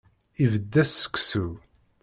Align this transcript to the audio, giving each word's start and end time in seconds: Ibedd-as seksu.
Ibedd-as 0.43 0.91
seksu. 1.01 1.45